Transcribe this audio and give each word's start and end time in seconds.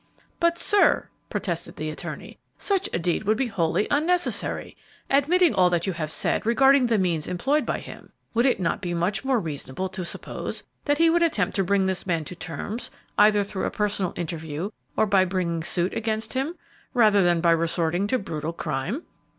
"But, 0.39 0.57
sir," 0.57 1.09
protested 1.29 1.75
the 1.75 1.91
attorney, 1.91 2.39
"such 2.57 2.89
a 2.91 2.97
deed 2.97 3.25
would 3.25 3.37
be 3.37 3.45
wholly 3.45 3.85
unnecessary. 3.91 4.75
Admitting 5.11 5.53
all 5.53 5.69
that 5.69 5.85
you 5.85 5.93
have 5.93 6.11
said 6.11 6.43
regarding 6.43 6.87
the 6.87 6.97
means 6.97 7.27
employed 7.27 7.67
by 7.67 7.77
him, 7.77 8.11
would 8.33 8.47
it 8.47 8.59
not 8.59 8.81
be 8.81 8.95
much 8.95 9.23
more 9.23 9.39
reasonable 9.39 9.89
to 9.89 10.03
suppose 10.03 10.63
that 10.85 10.97
he 10.97 11.11
would 11.11 11.21
attempt 11.21 11.55
to 11.57 11.63
bring 11.63 11.87
his 11.87 12.07
man 12.07 12.25
to 12.25 12.35
terms 12.35 12.89
either 13.19 13.43
through 13.43 13.65
a 13.65 13.69
personal 13.69 14.11
interview 14.15 14.71
or 14.97 15.05
by 15.05 15.23
bringing 15.23 15.61
suit 15.61 15.93
against 15.93 16.33
him, 16.33 16.55
rather 16.95 17.21
than 17.23 17.39
by 17.39 17.51
resorting 17.51 18.07
to 18.07 18.17
brutal 18.17 18.53
crime?" 18.53 19.03